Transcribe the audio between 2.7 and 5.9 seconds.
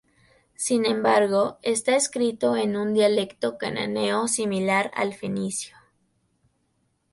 un dialecto cananeo similar al fenicio.